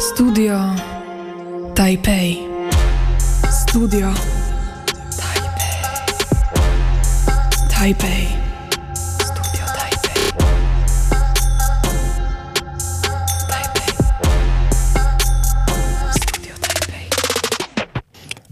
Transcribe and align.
Studio 0.00 0.58
Taipei. 1.74 2.38
Studio 3.50 4.14
Taipei. 5.16 5.82
Taipei. 7.70 8.26
Studio 8.94 9.64
Taipei. 9.76 10.22
Taipei. 13.48 13.94
Studio 16.10 16.54
Taipei. 16.60 17.08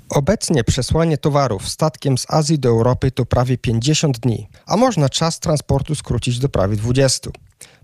Obecnie 0.09 0.65
przesłanie 0.65 1.19
towarów 1.19 1.69
statkiem 1.69 2.19
z 2.19 2.27
Azji 2.31 2.59
do 2.59 2.69
Europy 2.69 3.11
to 3.11 3.27
prawie 3.27 3.59
50 3.59 4.19
dni, 4.19 4.49
a 4.67 4.77
można 4.77 5.09
czas 5.09 5.41
transportu 5.41 5.95
skrócić 5.95 6.39
do 6.39 6.49
prawie 6.49 6.77
20. 6.77 7.31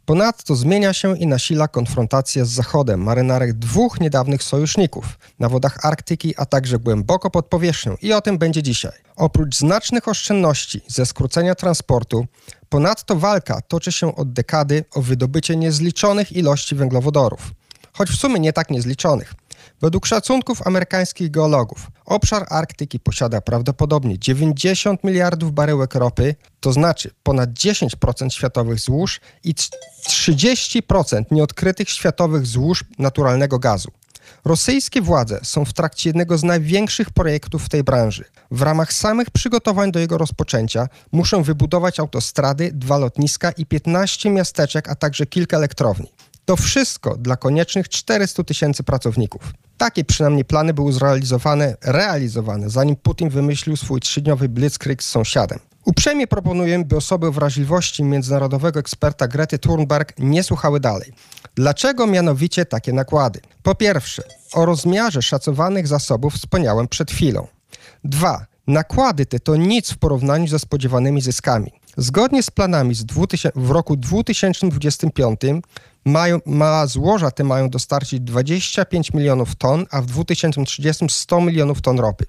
Ponadto 0.07 0.57
zmienia 0.57 0.93
się 0.93 1.19
i 1.19 1.27
nasila 1.27 1.69
konfrontacja 1.69 2.45
z 2.45 2.49
Zachodem 2.49 3.03
marynarek 3.03 3.53
dwóch 3.53 4.01
niedawnych 4.01 4.43
sojuszników 4.43 5.19
na 5.39 5.49
wodach 5.49 5.87
Arktyki, 5.87 6.35
a 6.37 6.47
także 6.47 6.79
głęboko 6.79 7.31
pod 7.31 7.47
powierzchnią 7.47 7.97
i 8.03 8.13
o 8.13 8.21
tym 8.21 8.39
będzie 8.39 8.63
dzisiaj. 8.63 8.93
Oprócz 9.17 9.57
znacznych 9.57 10.09
oszczędności 10.09 10.81
ze 10.89 11.07
skrócenia 11.07 11.55
transportu, 11.55 12.27
ponadto 12.69 13.17
walka 13.17 13.61
toczy 13.61 13.93
się 13.93 14.17
od 14.17 14.33
dekady 14.33 14.85
o 14.95 15.03
wydobycie 15.03 15.57
niezliczonych 15.57 16.33
ilości 16.33 16.75
węglowodorów, 16.75 17.53
choć 17.93 18.11
w 18.11 18.17
sumie 18.17 18.41
nie 18.41 18.53
tak 18.53 18.71
niezliczonych. 18.71 19.35
Według 19.81 20.07
szacunków 20.07 20.67
amerykańskich 20.67 21.31
geologów, 21.31 21.91
obszar 22.05 22.47
Arktyki 22.51 23.01
posiada 23.01 23.41
prawdopodobnie 23.41 24.19
90 24.19 25.05
miliardów 25.05 25.53
baryłek 25.53 25.95
ropy, 25.95 26.35
to 26.61 26.73
znaczy 26.73 27.11
ponad 27.23 27.51
10% 27.51 28.31
światowych 28.31 28.81
złóż 28.81 29.21
i 29.45 29.55
30% 29.55 31.25
nieodkrytych 31.31 31.91
światowych 31.91 32.47
złóż 32.47 32.85
naturalnego 32.99 33.59
gazu. 33.59 33.91
Rosyjskie 34.45 35.03
władze 35.03 35.41
są 35.43 35.65
w 35.65 35.73
trakcie 35.73 36.09
jednego 36.09 36.39
z 36.39 36.43
największych 36.45 37.11
projektów 37.11 37.65
w 37.65 37.69
tej 37.69 37.85
branży. 37.85 38.25
W 38.51 38.63
ramach 38.63 38.93
samych 38.93 39.31
przygotowań 39.31 39.93
do 39.93 40.01
jego 40.01 40.19
rozpoczęcia 40.19 40.89
muszą 41.13 41.43
wybudować 41.43 42.01
autostrady, 42.01 42.71
dwa 42.73 42.99
lotniska 42.99 43.51
i 43.51 43.67
15 43.67 44.31
miasteczek, 44.31 44.89
a 44.89 44.95
także 44.95 45.27
kilka 45.27 45.57
elektrowni. 45.57 46.14
To 46.45 46.57
wszystko 46.57 47.17
dla 47.17 47.37
koniecznych 47.37 47.89
400 47.89 48.45
tysięcy 48.45 48.83
pracowników. 48.83 49.53
Takie 49.77 50.05
przynajmniej 50.05 50.45
plany 50.45 50.75
były 50.75 50.93
zrealizowane, 50.93 51.77
realizowane, 51.83 52.71
zanim 52.71 52.97
Putin 52.97 53.29
wymyślił 53.29 53.77
swój 53.77 54.01
trzydniowy 54.01 54.49
blitzkrieg 54.49 55.03
z 55.03 55.09
sąsiadem. 55.09 55.59
Uprzejmie 55.85 56.27
proponuję, 56.27 56.85
by 56.85 56.97
osoby 56.97 57.31
wrażliwości 57.31 58.05
międzynarodowego 58.05 58.81
eksperta 58.81 59.29
Grety 59.29 59.59
Thunberg 59.59 60.13
nie 60.19 60.43
słuchały 60.43 60.81
dalej. 60.81 61.13
Dlaczego 61.55 62.07
mianowicie 62.07 62.67
takie 62.67 62.93
nakłady? 62.93 63.41
Po 63.63 63.75
pierwsze, 63.75 64.23
o 64.53 64.65
rozmiarze 64.65 65.23
szacowanych 65.23 65.87
zasobów 65.87 66.35
wspomniałem 66.35 66.89
przed 66.89 67.11
chwilą. 67.11 67.47
Dwa, 68.05 68.47
nakłady 68.67 69.27
te 69.27 69.41
to 69.41 69.57
nic 69.57 69.93
w 69.93 69.99
porównaniu 69.99 70.49
ze 70.49 70.59
spodziewanymi 70.59 71.21
zyskami. 71.21 71.73
Zgodnie 71.97 72.43
z 72.43 72.51
planami 72.51 72.95
z 72.95 73.05
2000, 73.05 73.53
w 73.55 73.71
roku 73.71 73.97
2025 73.97 75.41
mają, 76.05 76.39
ma, 76.47 76.87
złoża 76.87 77.31
te 77.31 77.45
mają 77.45 77.71
dostarczyć 77.71 78.21
25 78.21 79.13
milionów 79.13 79.55
ton, 79.55 79.87
a 79.91 80.03
w 80.03 80.07
2030 80.07 81.07
100 81.09 81.41
milionów 81.41 81.83
ton 81.83 81.99
ropy. 81.99 82.27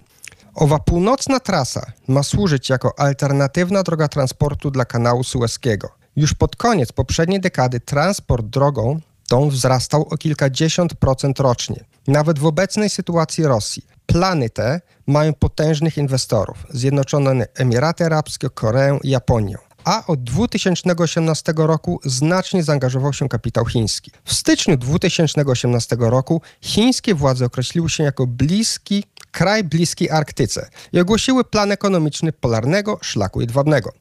Owa 0.56 0.80
północna 0.80 1.40
trasa 1.40 1.86
ma 2.08 2.24
służyć 2.24 2.70
jako 2.70 3.00
alternatywna 3.00 3.84
droga 3.84 4.08
transportu 4.08 4.72
dla 4.72 4.86
kanału 4.86 5.24
Sueskiego. 5.24 5.90
Już 6.16 6.34
pod 6.34 6.56
koniec 6.56 6.92
poprzedniej 6.92 7.42
dekady 7.42 7.80
transport 7.80 8.46
drogą 8.46 9.00
tą 9.28 9.50
wzrastał 9.50 10.08
o 10.12 10.18
kilkadziesiąt 10.18 10.94
procent 10.94 11.40
rocznie. 11.40 11.84
Nawet 12.08 12.40
w 12.40 12.46
obecnej 12.46 12.90
sytuacji 12.90 13.44
Rosji. 13.44 13.86
Plany 14.06 14.50
te 14.50 14.82
mają 15.08 15.34
potężnych 15.34 15.98
inwestorów: 15.98 16.66
Zjednoczone 16.70 17.48
Emiraty 17.56 18.06
Arabskie, 18.06 18.50
Koreę 18.50 19.00
i 19.04 19.10
Japonię 19.10 19.65
a 19.86 20.06
od 20.08 20.24
2018 20.24 21.54
roku 21.58 22.00
znacznie 22.04 22.64
zaangażował 22.64 23.14
się 23.14 23.30
kapitał 23.30 23.66
chiński. 23.66 24.12
W 24.26 24.34
styczniu 24.34 24.78
2018 24.78 25.96
roku 26.00 26.42
chińskie 26.62 27.16
władze 27.16 27.46
określiły 27.46 27.90
się 27.90 28.04
jako 28.04 28.28
bliski 28.28 29.04
kraj 29.36 29.64
bliski 29.64 30.10
Arktyce 30.10 30.70
i 30.94 31.00
ogłosiły 31.00 31.44
plan 31.44 31.72
ekonomiczny 31.72 32.32
polarnego 32.32 33.00
szlaku 33.02 33.42
jedwabnego. 33.42 33.92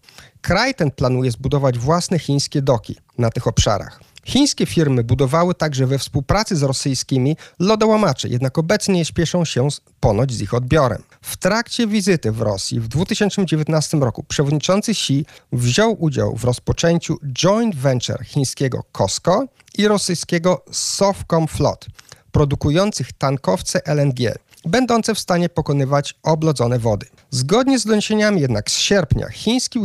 Kraj 0.41 0.75
ten 0.75 0.91
planuje 0.91 1.31
zbudować 1.31 1.78
własne 1.78 2.19
chińskie 2.19 2.62
doki 2.62 2.97
na 3.19 3.31
tych 3.31 3.47
obszarach. 3.47 4.00
Chińskie 4.25 4.67
firmy 4.67 5.05
budowały 5.05 5.55
także 5.55 5.87
we 5.87 5.99
współpracy 5.99 6.56
z 6.56 6.62
rosyjskimi 6.62 7.37
lodołamacze, 7.59 8.28
jednak 8.28 8.59
obecnie 8.59 8.94
nie 8.94 9.05
śpieszą 9.05 9.44
się 9.44 9.71
z, 9.71 9.81
ponoć 10.00 10.33
z 10.33 10.41
ich 10.41 10.55
odbiorem. 10.55 11.03
W 11.23 11.37
trakcie 11.37 11.87
wizyty 11.87 12.33
w 12.33 12.41
Rosji 12.41 12.81
w 12.81 12.89
2019 12.89 13.99
roku 13.99 14.25
przewodniczący 14.28 14.91
Xi 14.91 15.27
wziął 15.53 15.97
udział 16.03 16.37
w 16.37 16.44
rozpoczęciu 16.44 17.19
joint 17.33 17.77
venture 17.77 18.25
chińskiego 18.25 18.84
COSCO 18.93 19.44
i 19.78 19.89
rosyjskiego 19.89 20.65
Sovcom 20.71 21.49
Flot, 21.49 21.87
produkujących 22.33 23.12
tankowce 23.12 23.81
LNG 23.87 24.34
będące 24.67 25.15
w 25.15 25.19
stanie 25.19 25.49
pokonywać 25.49 26.15
oblodzone 26.23 26.79
wody. 26.79 27.07
Zgodnie 27.31 27.79
z 27.79 27.85
doniesieniami 27.85 28.41
jednak 28.41 28.71
z 28.71 28.79
sierpnia 28.79 29.29
chiński 29.29 29.79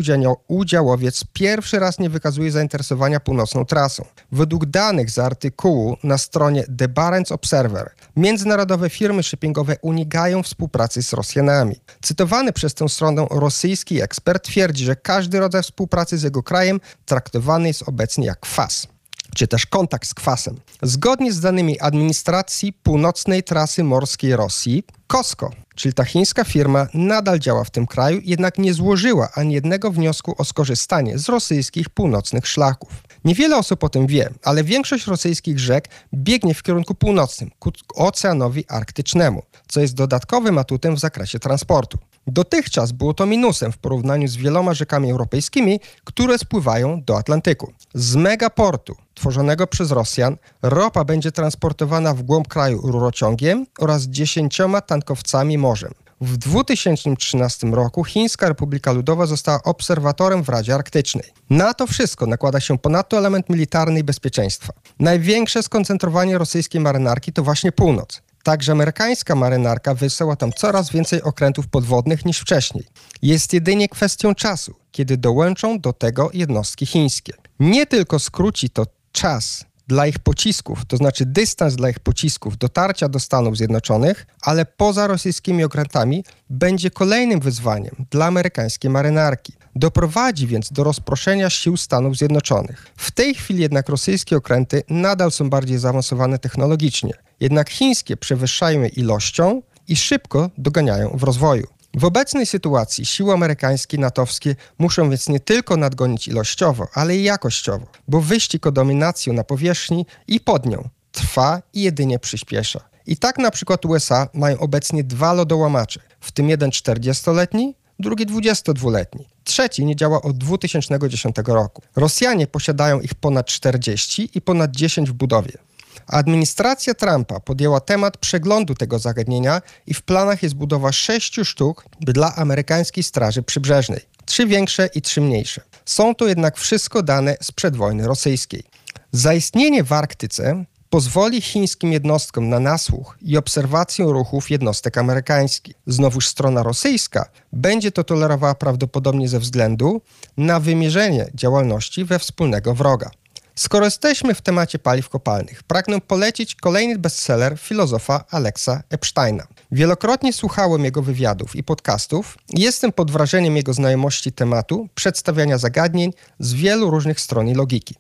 udziałowiec 0.48 1.24
pierwszy 1.34 1.80
raz 1.80 2.00
nie 2.00 2.10
wykazuje 2.10 2.52
zainteresowania 2.52 3.20
północną 3.20 3.66
trasą. 3.66 4.06
Według 4.32 4.66
danych 4.66 5.12
z 5.12 5.20
artykułu 5.20 5.98
na 6.04 6.18
stronie 6.18 6.64
The 6.78 6.88
Barents 6.88 7.32
Observer 7.32 7.92
międzynarodowe 8.16 8.90
firmy 8.90 9.24
shippingowe 9.24 9.76
unikają 9.82 10.44
współpracy 10.44 11.04
z 11.04 11.14
Rosjanami. 11.14 11.76
Cytowany 12.02 12.54
przez 12.54 12.74
tę 12.74 12.90
stronę 12.90 13.28
rosyjski 13.32 14.02
ekspert 14.02 14.44
twierdzi, 14.44 14.86
że 14.86 14.96
każdy 14.96 15.40
rodzaj 15.40 15.64
współpracy 15.64 16.18
z 16.18 16.24
jego 16.24 16.44
krajem 16.44 16.80
traktowany 17.06 17.68
jest 17.68 17.84
obecnie 17.90 18.26
jak 18.26 18.40
kwas 18.40 18.88
czy 19.36 19.48
też 19.48 19.66
kontakt 19.66 20.08
z 20.08 20.14
kwasem. 20.14 20.56
Zgodnie 20.82 21.34
z 21.34 21.40
danymi 21.40 21.80
administracji 21.80 22.74
północnej 22.74 23.44
trasy 23.44 23.84
morskiej 23.84 24.36
Rosji, 24.36 24.84
COSCO, 25.08 25.52
czyli 25.76 25.94
ta 25.94 26.06
chińska 26.06 26.44
firma, 26.44 26.88
nadal 26.94 27.40
działa 27.40 27.64
w 27.64 27.72
tym 27.72 27.88
kraju, 27.88 28.22
jednak 28.24 28.58
nie 28.58 28.74
złożyła 28.74 29.30
ani 29.34 29.54
jednego 29.54 29.92
wniosku 29.92 30.36
o 30.38 30.46
skorzystanie 30.46 31.18
z 31.18 31.30
rosyjskich 31.30 31.90
północnych 31.90 32.48
szlaków. 32.48 32.90
Niewiele 33.26 33.58
osób 33.58 33.84
o 33.84 33.90
tym 33.90 34.08
wie, 34.08 34.30
ale 34.44 34.64
większość 34.64 35.08
rosyjskich 35.08 35.60
rzek 35.60 35.88
biegnie 36.14 36.54
w 36.54 36.64
kierunku 36.64 36.96
północnym, 36.96 37.52
ku 37.60 37.72
Oceanowi 37.96 38.66
Arktycznemu, 38.68 39.44
co 39.68 39.82
jest 39.82 39.96
dodatkowym 39.96 40.58
atutem 40.58 40.96
w 40.96 41.00
zakresie 41.00 41.40
transportu. 41.40 41.98
Dotychczas 42.28 42.92
było 42.92 43.14
to 43.14 43.26
minusem 43.26 43.72
w 43.72 43.78
porównaniu 43.78 44.28
z 44.28 44.36
wieloma 44.36 44.74
rzekami 44.74 45.12
europejskimi, 45.12 45.80
które 46.04 46.38
spływają 46.38 47.04
do 47.04 47.18
Atlantyku. 47.18 47.74
Z 47.94 48.16
megaportu 48.16 48.96
tworzonego 49.14 49.68
przez 49.68 49.92
Rosjan 49.92 50.38
ropa 50.62 51.04
będzie 51.04 51.32
transportowana 51.32 52.14
w 52.14 52.24
głąb 52.24 52.48
kraju 52.48 52.82
rurociągiem 52.84 53.66
oraz 53.80 54.04
dziesięcioma 54.04 54.82
tankowcami 54.82 55.58
morzem. 55.58 55.94
W 56.22 56.38
2013 56.38 57.68
roku 57.68 58.04
Chińska 58.04 58.48
Republika 58.50 58.92
Ludowa 58.92 59.26
została 59.26 59.64
obserwatorem 59.64 60.44
w 60.44 60.50
Radzie 60.50 60.76
Arktycznej. 60.76 61.34
Na 61.50 61.74
to 61.74 61.88
wszystko 61.88 62.26
nakłada 62.26 62.60
się 62.60 62.78
ponadto 62.78 63.18
element 63.18 63.50
militarny 63.50 64.00
i 64.00 64.04
bezpieczeństwa. 64.04 64.74
Największe 65.00 65.64
skoncentrowanie 65.64 66.38
rosyjskiej 66.38 66.82
marynarki 66.82 67.34
to 67.34 67.44
właśnie 67.44 67.72
północ. 67.72 68.22
Także 68.44 68.72
amerykańska 68.72 69.36
marynarka 69.36 69.94
wysyła 69.94 70.36
tam 70.36 70.54
coraz 70.54 70.92
więcej 70.92 71.22
okrętów 71.22 71.68
podwodnych 71.68 72.26
niż 72.26 72.40
wcześniej. 72.40 72.86
Jest 73.22 73.54
jedynie 73.54 73.90
kwestią 73.90 74.36
czasu, 74.36 74.76
kiedy 74.92 75.18
dołączą 75.18 75.80
do 75.80 75.94
tego 75.94 76.30
jednostki 76.34 76.86
chińskie. 76.86 77.34
Nie 77.60 77.86
tylko 77.86 78.20
skróci 78.20 78.70
to 78.70 78.86
czas 79.12 79.66
dla 79.90 80.08
ich 80.08 80.20
pocisków, 80.20 80.86
to 80.86 80.98
znaczy 80.98 81.26
dystans 81.26 81.76
dla 81.76 81.90
ich 81.90 82.00
pocisków 82.00 82.58
dotarcia 82.58 83.10
do 83.10 83.20
Stanów 83.20 83.58
Zjednoczonych, 83.58 84.28
ale 84.42 84.66
poza 84.66 85.08
rosyjskimi 85.08 85.64
okrętami 85.64 86.24
będzie 86.50 86.92
kolejnym 86.92 87.40
wyzwaniem 87.40 87.96
dla 88.12 88.26
amerykańskiej 88.26 88.92
marynarki. 88.92 89.54
Doprowadzi 89.76 90.48
więc 90.48 90.72
do 90.72 90.84
rozproszenia 90.84 91.50
sił 91.50 91.78
Stanów 91.78 92.18
Zjednoczonych. 92.18 92.88
W 92.98 93.12
tej 93.12 93.36
chwili 93.36 93.62
jednak 93.62 93.90
rosyjskie 93.90 94.38
okręty 94.38 94.84
nadal 94.90 95.32
są 95.32 95.50
bardziej 95.50 95.78
zaawansowane 95.78 96.40
technologicznie, 96.40 97.14
jednak 97.40 97.70
chińskie 97.70 98.18
przewyższają 98.18 98.82
je 98.82 98.88
ilością 98.88 99.62
i 99.88 99.96
szybko 99.96 100.50
doganiają 100.58 101.10
w 101.18 101.24
rozwoju. 101.24 101.79
W 101.94 102.06
obecnej 102.06 102.46
sytuacji 102.46 103.06
siły 103.06 103.34
amerykańskie 103.34 103.98
i 103.98 104.00
natowskie 104.00 104.56
muszą 104.80 105.10
więc 105.10 105.30
nie 105.30 105.40
tylko 105.40 105.78
nadgonić 105.78 106.28
ilościowo, 106.28 106.88
ale 106.94 107.18
i 107.18 107.24
jakościowo, 107.24 107.86
bo 108.08 108.22
wyścig 108.22 108.68
o 108.68 108.72
dominację 108.72 109.34
na 109.34 109.44
powierzchni 109.44 110.06
i 110.28 110.40
pod 110.40 110.66
nią 110.66 110.90
trwa 111.12 111.62
i 111.74 111.82
jedynie 111.82 112.20
przyspiesza. 112.20 112.80
I 113.06 113.18
tak 113.18 113.38
na 113.38 113.52
przykład 113.52 113.86
USA 113.86 114.28
mają 114.34 114.60
obecnie 114.60 115.04
dwa 115.04 115.34
lodołamacze, 115.34 116.00
w 116.20 116.32
tym 116.32 116.50
jeden 116.50 116.70
40-letni, 116.70 117.76
drugi 118.00 118.26
22-letni. 118.26 119.28
Trzeci 119.44 119.86
nie 119.86 119.96
działa 119.96 120.22
od 120.22 120.38
2010 120.38 121.36
roku. 121.48 121.82
Rosjanie 121.96 122.48
posiadają 122.48 123.00
ich 123.00 123.16
ponad 123.16 123.48
40 123.48 124.30
i 124.36 124.42
ponad 124.42 124.72
10 124.72 125.10
w 125.10 125.14
budowie. 125.14 125.69
Administracja 126.08 126.94
Trumpa 126.94 127.40
podjęła 127.40 127.80
temat 127.80 128.18
przeglądu 128.18 128.76
tego 128.76 129.00
zagadnienia 129.00 129.62
i 129.88 129.94
w 129.94 130.02
planach 130.02 130.44
jest 130.44 130.56
budowa 130.56 130.92
sześciu 130.92 131.46
sztuk 131.46 131.86
dla 132.00 132.36
amerykańskiej 132.36 133.04
Straży 133.04 133.44
Przybrzeżnej. 133.44 134.02
Trzy 134.26 134.46
większe 134.46 134.90
i 134.96 135.02
trzy 135.02 135.22
mniejsze. 135.22 135.62
Są 135.86 136.16
to 136.16 136.28
jednak 136.28 136.58
wszystko 136.58 137.04
dane 137.04 137.38
sprzed 137.42 137.76
wojny 137.76 138.08
rosyjskiej. 138.08 138.64
Zaistnienie 139.12 139.84
w 139.84 139.94
Arktyce 139.94 140.66
pozwoli 140.90 141.42
chińskim 141.42 141.94
jednostkom 141.94 142.50
na 142.50 142.60
nasłuch 142.60 143.18
i 143.22 143.38
obserwację 143.38 144.06
ruchów 144.06 144.50
jednostek 144.50 144.98
amerykańskich. 144.98 145.76
Znowuż 145.88 146.28
strona 146.28 146.64
rosyjska 146.64 147.30
będzie 147.54 147.92
to 147.92 148.04
tolerowała 148.04 148.56
prawdopodobnie 148.56 149.28
ze 149.28 149.40
względu 149.40 150.02
na 150.38 150.60
wymierzenie 150.60 151.30
działalności 151.34 152.06
we 152.06 152.20
wspólnego 152.20 152.76
wroga. 152.76 153.12
Skoro 153.60 153.86
jesteśmy 153.86 154.36
w 154.36 154.42
temacie 154.42 154.80
paliw 154.80 155.10
kopalnych, 155.10 155.64
pragnę 155.64 156.02
polecić 156.02 156.56
kolejny 156.56 156.98
bestseller 156.98 157.60
filozofa 157.60 158.26
Alexa 158.32 158.84
Epsteina. 158.90 159.48
Wielokrotnie 159.72 160.34
słuchałem 160.34 160.86
jego 160.86 161.02
wywiadów 161.02 161.56
i 161.56 161.64
podcastów 161.64 162.38
i 162.50 162.62
jestem 162.62 162.92
pod 162.92 163.12
wrażeniem 163.12 163.56
jego 163.56 163.74
znajomości 163.74 164.32
tematu 164.32 164.90
przedstawiania 164.96 165.58
zagadnień 165.58 166.14
z 166.40 166.54
wielu 166.54 166.90
różnych 166.90 167.20
stron 167.20 167.48
i 167.48 167.56
logiki. 167.56 167.96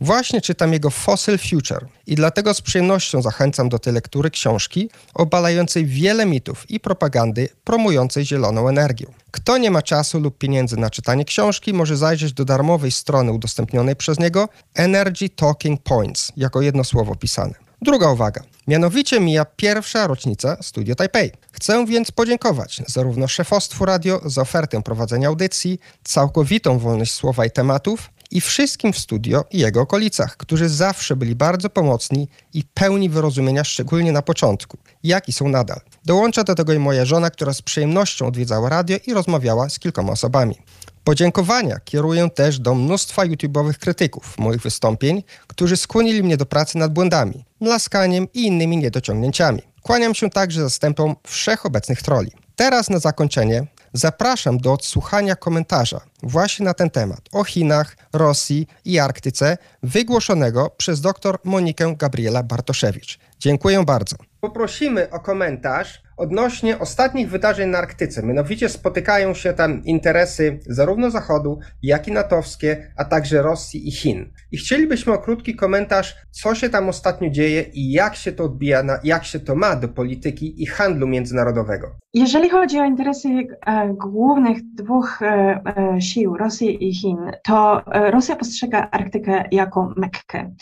Właśnie 0.00 0.40
czytam 0.40 0.72
jego 0.72 0.90
Fossil 0.90 1.38
Future 1.38 1.86
i 2.06 2.14
dlatego 2.14 2.54
z 2.54 2.60
przyjemnością 2.60 3.22
zachęcam 3.22 3.68
do 3.68 3.78
tej 3.78 3.92
lektury 3.92 4.30
książki 4.30 4.90
obalającej 5.14 5.86
wiele 5.86 6.26
mitów 6.26 6.70
i 6.70 6.80
propagandy 6.80 7.48
promującej 7.64 8.26
zieloną 8.26 8.68
energię. 8.68 9.06
Kto 9.30 9.58
nie 9.58 9.70
ma 9.70 9.82
czasu 9.82 10.20
lub 10.20 10.38
pieniędzy 10.38 10.76
na 10.76 10.90
czytanie 10.90 11.24
książki, 11.24 11.72
może 11.72 11.96
zajrzeć 11.96 12.32
do 12.32 12.44
darmowej 12.44 12.90
strony 12.90 13.32
udostępnionej 13.32 13.96
przez 13.96 14.18
niego 14.18 14.48
Energy 14.74 15.28
Talking 15.28 15.82
Points, 15.82 16.32
jako 16.36 16.62
jedno 16.62 16.84
słowo 16.84 17.14
pisane. 17.14 17.54
Druga 17.82 18.10
uwaga. 18.10 18.42
Mianowicie 18.68 19.20
mija 19.20 19.44
pierwsza 19.44 20.06
rocznica 20.06 20.56
Studio 20.62 20.94
Taipei. 20.94 21.30
Chcę 21.52 21.86
więc 21.86 22.10
podziękować 22.10 22.82
zarówno 22.86 23.28
szefostwu 23.28 23.84
radio 23.84 24.20
za 24.24 24.42
ofertę 24.42 24.82
prowadzenia 24.82 25.28
audycji, 25.28 25.80
całkowitą 26.04 26.78
wolność 26.78 27.12
słowa 27.12 27.46
i 27.46 27.50
tematów, 27.50 28.10
i 28.30 28.40
wszystkim 28.40 28.92
w 28.92 28.98
studio 28.98 29.44
i 29.50 29.58
jego 29.58 29.80
okolicach, 29.80 30.36
którzy 30.36 30.68
zawsze 30.68 31.16
byli 31.16 31.34
bardzo 31.34 31.70
pomocni 31.70 32.28
i 32.54 32.64
pełni 32.74 33.10
wyrozumienia, 33.10 33.64
szczególnie 33.64 34.12
na 34.12 34.22
początku, 34.22 34.78
jak 35.02 35.28
i 35.28 35.32
są 35.32 35.48
nadal. 35.48 35.80
Dołącza 36.04 36.44
do 36.44 36.54
tego 36.54 36.72
i 36.72 36.78
moja 36.78 37.04
żona, 37.04 37.30
która 37.30 37.52
z 37.52 37.62
przyjemnością 37.62 38.26
odwiedzała 38.26 38.68
radio 38.68 38.96
i 39.06 39.14
rozmawiała 39.14 39.68
z 39.68 39.78
kilkoma 39.78 40.12
osobami. 40.12 40.58
Podziękowania 41.04 41.78
kieruję 41.84 42.30
też 42.30 42.58
do 42.58 42.74
mnóstwa 42.74 43.26
YouTube'owych 43.26 43.74
krytyków 43.74 44.38
moich 44.38 44.60
wystąpień, 44.60 45.22
którzy 45.46 45.76
skłonili 45.76 46.22
mnie 46.22 46.36
do 46.36 46.46
pracy 46.46 46.78
nad 46.78 46.92
błędami, 46.92 47.44
mlaskaniem 47.60 48.26
i 48.34 48.46
innymi 48.46 48.76
niedociągnięciami. 48.76 49.62
Kłaniam 49.82 50.14
się 50.14 50.30
także 50.30 50.60
zastępom 50.60 51.16
wszechobecnych 51.26 52.02
troli. 52.02 52.30
Teraz 52.56 52.90
na 52.90 52.98
zakończenie 52.98 53.66
Zapraszam 53.92 54.58
do 54.58 54.72
odsłuchania 54.72 55.36
komentarza 55.36 56.00
właśnie 56.22 56.64
na 56.64 56.74
ten 56.74 56.90
temat 56.90 57.20
o 57.32 57.44
Chinach, 57.44 57.96
Rosji 58.12 58.66
i 58.84 58.98
Arktyce 58.98 59.58
wygłoszonego 59.82 60.70
przez 60.76 61.00
dr 61.00 61.38
Monikę 61.44 61.94
Gabriela 61.96 62.42
Bartoszewicz. 62.42 63.18
Dziękuję 63.38 63.84
bardzo. 63.84 64.16
Poprosimy 64.40 65.10
o 65.10 65.20
komentarz 65.20 66.02
odnośnie 66.18 66.78
ostatnich 66.78 67.30
wydarzeń 67.30 67.70
na 67.70 67.78
Arktyce. 67.78 68.22
Mianowicie 68.22 68.68
spotykają 68.68 69.34
się 69.34 69.52
tam 69.52 69.84
interesy 69.84 70.60
zarówno 70.66 71.10
Zachodu, 71.10 71.58
jak 71.82 72.08
i 72.08 72.12
natowskie, 72.12 72.92
a 72.96 73.04
także 73.04 73.42
Rosji 73.42 73.88
i 73.88 73.92
Chin. 73.92 74.32
I 74.52 74.56
chcielibyśmy 74.56 75.12
o 75.12 75.18
krótki 75.18 75.56
komentarz, 75.56 76.16
co 76.30 76.54
się 76.54 76.70
tam 76.70 76.88
ostatnio 76.88 77.30
dzieje 77.30 77.62
i 77.62 77.92
jak 77.92 78.16
się 78.16 78.32
to 78.32 78.44
odbija, 78.44 78.82
na, 78.82 78.98
jak 79.04 79.24
się 79.24 79.40
to 79.40 79.54
ma 79.54 79.76
do 79.76 79.88
polityki 79.88 80.62
i 80.62 80.66
handlu 80.66 81.06
międzynarodowego. 81.06 81.86
Jeżeli 82.14 82.50
chodzi 82.50 82.78
o 82.78 82.84
interesy 82.84 83.28
e, 83.28 83.94
głównych 83.94 84.74
dwóch 84.74 85.22
e, 85.22 85.60
e, 85.96 86.00
sił, 86.00 86.36
Rosji 86.36 86.88
i 86.88 86.94
Chin, 86.94 87.18
to 87.44 87.82
Rosja 87.86 88.36
postrzega 88.36 88.88
Arktykę 88.90 89.44
jako 89.52 89.94
Mekkę. 89.96 90.54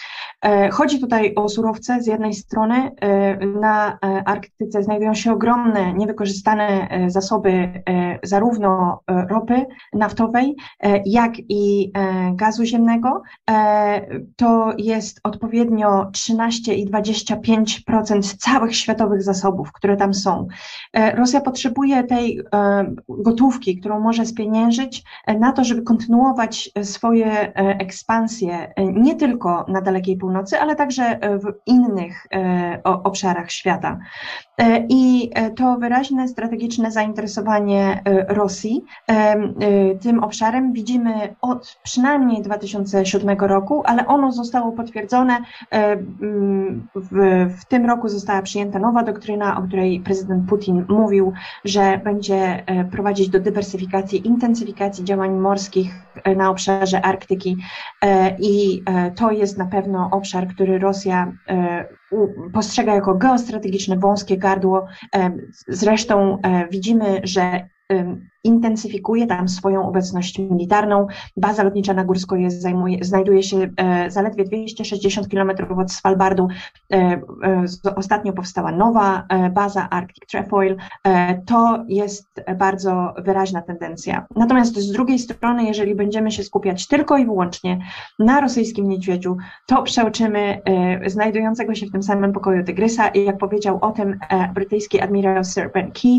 E, 0.42 0.70
chodzi 0.70 1.00
tutaj 1.00 1.34
o 1.34 1.48
surowce 1.48 2.02
z 2.02 2.06
jednej 2.06 2.34
strony. 2.34 2.90
E, 3.00 3.46
na 3.46 3.98
Arktyce 4.24 4.82
znajdują 4.82 5.14
się 5.14 5.32
ogromne, 5.32 5.94
niewykorzystane 5.94 6.88
zasoby 7.06 7.82
zarówno 8.22 9.00
ropy 9.08 9.66
naftowej, 9.92 10.56
jak 11.06 11.32
i 11.48 11.92
gazu 12.32 12.64
ziemnego. 12.64 13.22
To 14.36 14.72
jest 14.78 15.20
odpowiednio 15.24 16.10
13 16.12 16.74
i 16.74 16.90
25% 16.90 18.36
całych 18.36 18.76
światowych 18.76 19.22
zasobów, 19.22 19.72
które 19.72 19.96
tam 19.96 20.14
są. 20.14 20.46
Rosja 21.14 21.40
potrzebuje 21.40 22.04
tej 22.04 22.40
gotówki, 23.08 23.80
którą 23.80 24.00
może 24.00 24.26
spieniężyć 24.26 25.04
na 25.40 25.52
to, 25.52 25.64
żeby 25.64 25.82
kontynuować 25.82 26.70
swoje 26.82 27.52
ekspansje 27.54 28.72
nie 28.76 29.14
tylko 29.14 29.64
na 29.68 29.80
dalekiej 29.80 30.16
północy, 30.16 30.25
ale 30.60 30.76
także 30.76 31.18
w 31.20 31.52
innych 31.66 32.26
obszarach 32.84 33.50
świata. 33.50 33.98
E, 34.58 34.86
I 34.88 35.30
e, 35.34 35.50
to 35.50 35.76
wyraźne 35.76 36.28
strategiczne 36.28 36.90
zainteresowanie 36.90 38.02
e, 38.04 38.34
Rosji 38.34 38.84
tym 40.02 40.24
obszarem 40.24 40.72
widzimy 40.72 41.36
od 41.40 41.78
przynajmniej 41.82 42.42
2007 42.42 43.38
roku, 43.38 43.82
ale 43.86 44.06
ono 44.06 44.32
zostało 44.32 44.72
potwierdzone. 44.72 45.38
W, 46.94 47.46
w 47.60 47.64
tym 47.64 47.86
roku 47.86 48.08
została 48.08 48.42
przyjęta 48.42 48.78
nowa 48.78 49.02
doktryna, 49.02 49.58
o 49.58 49.62
której 49.62 50.00
prezydent 50.00 50.48
Putin 50.48 50.84
mówił, 50.88 51.32
że 51.64 52.00
będzie 52.04 52.64
prowadzić 52.90 53.28
do 53.28 53.40
dywersyfikacji, 53.40 54.26
intensyfikacji 54.26 55.04
działań 55.04 55.30
morskich 55.30 56.05
na 56.36 56.50
obszarze 56.50 57.02
Arktyki. 57.02 57.56
I 58.38 58.82
to 59.16 59.30
jest 59.30 59.58
na 59.58 59.66
pewno 59.66 60.08
obszar, 60.12 60.48
który 60.48 60.78
Rosja 60.78 61.32
postrzega 62.52 62.94
jako 62.94 63.14
geostrategiczne 63.14 63.96
wąskie 63.96 64.38
gardło. 64.38 64.86
Zresztą 65.68 66.38
e, 66.42 66.68
widzimy, 66.68 67.20
że 67.24 67.68
intensyfikuje 68.46 69.26
tam 69.26 69.48
swoją 69.48 69.88
obecność 69.88 70.38
militarną. 70.38 71.06
Baza 71.36 71.62
lotnicza 71.62 71.94
na 71.94 72.04
Górsko 72.04 72.36
jest, 72.36 72.62
zajmuje, 72.62 72.98
znajduje 73.04 73.42
się 73.42 73.68
e, 73.76 74.10
zaledwie 74.10 74.44
260 74.44 75.28
km 75.28 75.50
od 75.78 75.92
Svalbardu. 75.92 76.48
E, 76.92 76.96
e, 76.96 77.64
ostatnio 77.96 78.32
powstała 78.32 78.72
nowa 78.72 79.26
baza 79.54 79.90
Arctic 79.90 80.26
Trefoil. 80.26 80.76
To 81.46 81.84
jest 81.88 82.40
bardzo 82.58 83.14
wyraźna 83.18 83.62
tendencja. 83.62 84.26
Natomiast 84.36 84.76
z 84.76 84.92
drugiej 84.92 85.18
strony, 85.18 85.64
jeżeli 85.64 85.94
będziemy 85.94 86.30
się 86.30 86.42
skupiać 86.42 86.88
tylko 86.88 87.18
i 87.18 87.24
wyłącznie 87.24 87.78
na 88.18 88.40
rosyjskim 88.40 88.88
niedźwiedziu, 88.88 89.36
to 89.66 89.82
przeoczymy 89.82 90.62
znajdującego 91.06 91.74
się 91.74 91.86
w 91.86 91.92
tym 91.92 92.02
samym 92.02 92.32
pokoju 92.32 92.64
tygrysa 92.64 93.08
i 93.08 93.24
jak 93.24 93.38
powiedział 93.38 93.78
o 93.80 93.92
tym 93.92 94.18
brytyjski 94.54 95.00
admirał 95.00 95.44
Sir 95.44 95.72
Ben 95.72 95.92
Key, 95.92 96.18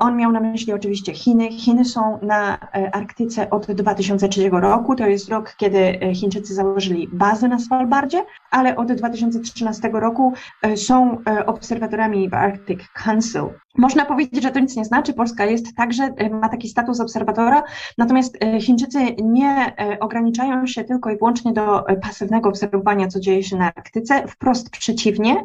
on 0.00 0.16
miał 0.16 0.32
na 0.32 0.40
myśli 0.40 0.72
oczywiście 0.72 1.14
Chiny, 1.14 1.43
Chiny. 1.50 1.84
są 1.84 2.18
na 2.22 2.58
e, 2.74 2.94
Arktyce 2.94 3.50
od 3.50 3.72
2003 3.72 4.50
roku. 4.50 4.96
To 4.96 5.06
jest 5.06 5.28
rok, 5.28 5.54
kiedy 5.56 5.78
e, 5.78 6.14
Chińczycy 6.14 6.54
założyli 6.54 7.08
bazę 7.12 7.48
na 7.48 7.58
Svalbardzie, 7.58 8.24
ale 8.50 8.76
od 8.76 8.92
2013 8.92 9.90
roku 9.92 10.32
e, 10.62 10.76
są 10.76 11.18
obserwatorami 11.46 12.28
w 12.28 12.34
Arctic 12.34 12.80
Council. 13.04 13.63
Można 13.78 14.04
powiedzieć, 14.04 14.42
że 14.42 14.50
to 14.50 14.60
nic 14.60 14.76
nie 14.76 14.84
znaczy. 14.84 15.12
Polska 15.12 15.44
jest 15.44 15.76
także, 15.76 16.14
ma 16.30 16.48
taki 16.48 16.68
status 16.68 17.00
obserwatora, 17.00 17.62
natomiast 17.98 18.38
Chińczycy 18.60 18.98
nie 19.22 19.76
ograniczają 20.00 20.66
się 20.66 20.84
tylko 20.84 21.10
i 21.10 21.18
wyłącznie 21.18 21.52
do 21.52 21.84
pasywnego 22.02 22.48
obserwowania, 22.48 23.08
co 23.08 23.20
dzieje 23.20 23.42
się 23.42 23.56
na 23.56 23.72
Arktyce. 23.74 24.28
Wprost 24.28 24.70
przeciwnie, 24.70 25.44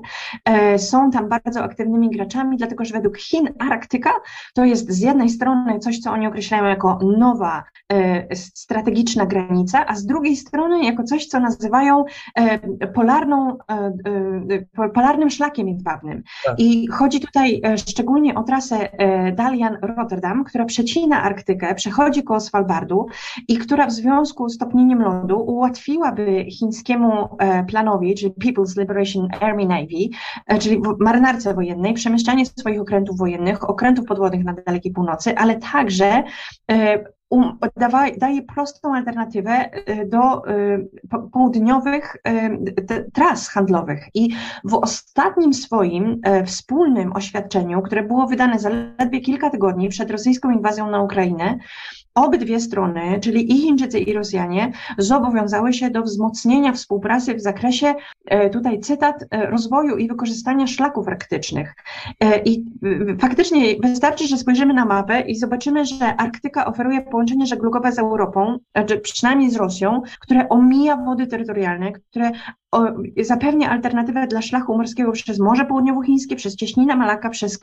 są 0.77 1.11
tam 1.11 1.29
bardzo 1.29 1.63
aktywnymi 1.63 2.09
graczami, 2.09 2.57
dlatego 2.57 2.85
że 2.85 2.93
według 2.93 3.17
Chin 3.17 3.49
Arktyka 3.59 4.11
to 4.53 4.65
jest 4.65 4.91
z 4.91 4.99
jednej 4.99 5.29
strony 5.29 5.79
coś, 5.79 5.99
co 5.99 6.11
oni 6.11 6.27
określają 6.27 6.65
jako 6.65 6.99
nowa 7.17 7.63
e, 7.93 8.35
strategiczna 8.35 9.25
granica, 9.25 9.85
a 9.87 9.95
z 9.95 10.05
drugiej 10.05 10.35
strony 10.35 10.83
jako 10.83 11.03
coś, 11.03 11.25
co 11.25 11.39
nazywają 11.39 12.05
e, 12.35 12.87
polarną, 12.87 13.57
e, 14.77 14.89
polarnym 14.93 15.29
szlakiem 15.29 15.67
jedwabnym. 15.67 16.23
Tak. 16.45 16.55
I 16.59 16.87
chodzi 16.87 17.19
tutaj 17.19 17.61
szczególnie 17.77 18.18
o 18.35 18.43
trasę 18.43 18.89
Dalian-Rotterdam, 19.35 20.43
która 20.43 20.65
przecina 20.65 21.23
Arktykę, 21.23 21.75
przechodzi 21.75 22.23
koło 22.23 22.39
Svalbardu 22.39 23.07
i 23.47 23.57
która 23.57 23.87
w 23.87 23.91
związku 23.91 24.49
z 24.49 24.57
topnieniem 24.57 25.01
lodu 25.01 25.39
ułatwiłaby 25.39 26.45
chińskiemu 26.45 27.37
planowi, 27.67 28.15
czyli 28.15 28.31
People's 28.31 28.79
Liberation 28.79 29.27
Army 29.41 29.65
Navy, 29.65 30.09
czyli 30.59 30.81
marynarce 30.99 31.53
wojennej, 31.53 31.93
przemieszczanie 31.93 32.45
swoich 32.45 32.81
okrętów 32.81 33.17
wojennych, 33.17 33.69
okrętów 33.69 34.05
podwodnych 34.05 34.43
na 34.43 34.53
Dalekiej 34.53 34.91
Północy, 34.91 35.37
ale 35.37 35.55
także 35.55 36.23
e, 36.71 37.03
um, 37.29 37.57
dawa, 37.77 38.05
daje 38.17 38.41
prostą 38.41 38.95
alternatywę 38.95 39.69
do 40.05 40.41
południowych 41.31 42.17
tras 43.13 43.49
handlowych. 43.49 44.07
I 44.13 44.29
w 44.63 44.73
ostatnim 44.73 45.53
swoim 45.53 46.21
wspólnym 46.45 47.15
oświadczeniu, 47.15 47.81
które 47.81 48.03
było 48.03 48.27
wydane 48.27 48.59
zaledwie 48.59 49.21
kilka 49.21 49.49
tygodni 49.49 49.89
przed 49.89 50.11
rosyjską 50.11 50.51
inwazją 50.51 50.91
na 50.91 51.01
Ukrainę, 51.01 51.59
obydwie 52.15 52.59
strony, 52.59 53.19
czyli 53.19 53.53
i 53.53 53.57
Chińczycy, 53.57 53.99
i 53.99 54.13
Rosjanie, 54.13 54.71
zobowiązały 54.97 55.73
się 55.73 55.89
do 55.89 56.01
wzmocnienia 56.01 56.73
współpracy 56.73 57.35
w 57.35 57.41
zakresie, 57.41 57.95
e, 58.25 58.49
tutaj 58.49 58.79
cytat, 58.79 59.25
e, 59.31 59.45
rozwoju 59.45 59.97
i 59.97 60.07
wykorzystania 60.07 60.67
szlaków 60.67 61.07
arktycznych. 61.07 61.75
E, 62.19 62.43
I 62.43 62.65
faktycznie 63.19 63.75
wystarczy, 63.83 64.27
że 64.27 64.37
spojrzymy 64.37 64.73
na 64.73 64.85
mapę 64.85 65.21
i 65.21 65.35
zobaczymy, 65.35 65.85
że 65.85 66.15
Arktyka 66.15 66.65
oferuje 66.65 67.01
połączenie 67.19 67.45
żeglugowe 67.45 67.91
z 67.91 67.99
Europą, 67.99 68.57
czy 68.87 68.99
przynajmniej 68.99 69.51
z 69.51 69.55
Rosją, 69.55 70.01
które 70.19 70.49
omija 70.49 70.97
wody 70.97 71.27
terytorialne, 71.27 71.91
które 71.91 72.31
zapewnia 73.21 73.69
alternatywę 73.69 74.27
dla 74.27 74.41
szlaku 74.41 74.77
morskiego 74.77 75.11
przez 75.11 75.39
Morze 75.39 75.65
Południowochińskie, 75.65 76.35
przez 76.35 76.55
Cieśninę 76.55 76.95
Malaka, 76.95 77.29
przez 77.29 77.59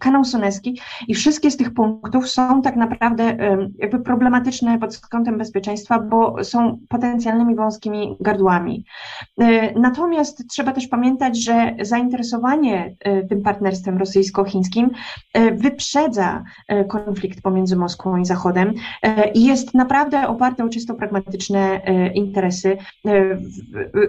kanał 0.00 0.24
Suneski 0.24 0.80
i 1.08 1.14
wszystkie 1.14 1.50
z 1.50 1.56
tych 1.56 1.74
punktów 1.74 2.28
są 2.28 2.62
tak 2.62 2.76
naprawdę 2.76 3.36
jakby 3.78 4.00
problematyczne 4.00 4.78
pod 4.78 4.98
kątem 4.98 5.38
bezpieczeństwa, 5.38 5.98
bo 6.00 6.44
są 6.44 6.78
potencjalnymi 6.88 7.54
wąskimi 7.54 8.16
gardłami. 8.20 8.84
E, 9.38 9.80
natomiast 9.80 10.48
trzeba 10.48 10.72
też 10.72 10.88
pamiętać, 10.88 11.44
że 11.44 11.76
zainteresowanie 11.80 12.96
e, 13.00 13.22
tym 13.26 13.42
partnerstwem 13.42 13.98
rosyjsko-chińskim 13.98 14.90
e, 15.34 15.54
wyprzedza 15.54 16.44
konflikt 16.88 17.42
pomiędzy 17.42 17.76
Moskwą 17.76 18.16
i 18.16 18.24
Zachodem 18.24 18.72
i 19.34 19.44
jest 19.44 19.74
naprawdę 19.74 20.28
oparte 20.28 20.64
o 20.64 20.68
czysto 20.68 20.94
pragmatyczne 20.94 21.80
interesy, 22.14 22.76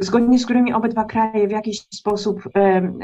zgodnie 0.01 0.39
z 0.42 0.46
którymi 0.46 0.74
obydwa 0.74 1.04
kraje 1.04 1.48
w 1.48 1.52
jakiś 1.52 1.82
sposób 1.94 2.50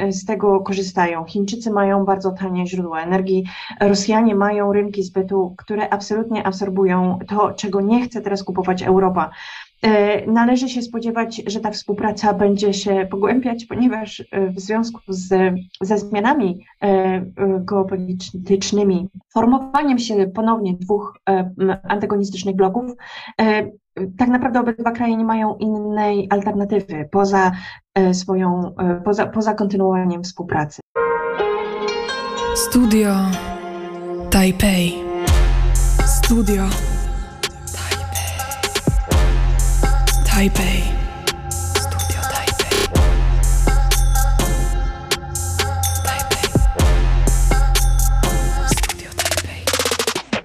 z 0.10 0.26
tego 0.26 0.60
korzystają. 0.60 1.26
Chińczycy 1.26 1.72
mają 1.72 2.06
bardzo 2.06 2.32
tanie 2.32 2.68
źródła 2.68 3.02
energii, 3.02 3.44
Rosjanie 3.82 4.36
mają 4.36 4.74
rynki 4.74 5.04
zbytu, 5.04 5.54
które 5.58 5.90
absolutnie 5.90 6.48
absorbują 6.48 7.20
to, 7.28 7.54
czego 7.54 7.82
nie 7.82 8.06
chce 8.06 8.22
teraz 8.22 8.44
kupować 8.44 8.84
Europa. 8.84 9.30
E, 9.82 10.32
należy 10.32 10.70
się 10.70 10.82
spodziewać, 10.82 11.42
że 11.48 11.60
ta 11.60 11.72
współpraca 11.72 12.34
będzie 12.34 12.74
się 12.74 13.08
pogłębiać, 13.12 13.66
ponieważ 13.66 14.24
e, 14.32 14.48
w 14.48 14.60
związku 14.60 15.00
z, 15.08 15.54
ze 15.82 15.98
zmianami 15.98 16.66
e, 16.82 17.22
geopolitycznymi, 17.60 19.08
formowaniem 19.34 20.00
się 20.00 20.28
ponownie 20.28 20.74
dwóch 20.74 21.20
antagonistycznych 21.84 22.56
bloków, 22.56 22.92
tak 24.18 24.30
naprawdę 24.30 24.60
obydwa 24.60 24.92
kraje 24.92 25.18
nie 25.18 25.26
mają 25.26 25.56
innej 25.56 26.28
alternatywy 26.30 27.10
poza 27.12 27.52
swoją, 28.14 28.76
poza, 29.06 29.28
poza 29.28 29.54
kontynuowaniem 29.54 30.24
współpracy. 30.24 30.82
Studio 32.56 33.16
Taipei. 34.30 34.94
Studio 36.06 36.64
Taipei. 37.74 38.38
Taipei. 40.26 40.97